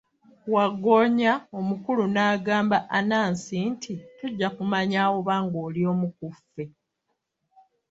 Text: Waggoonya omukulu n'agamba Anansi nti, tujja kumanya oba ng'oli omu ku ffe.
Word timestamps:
Waggoonya 0.53 1.33
omukulu 1.57 2.03
n'agamba 2.13 2.77
Anansi 2.97 3.55
nti, 3.71 3.93
tujja 4.17 4.47
kumanya 4.55 5.01
oba 5.17 5.35
ng'oli 5.45 5.81
omu 5.91 6.07
ku 6.17 6.27
ffe. 6.37 6.63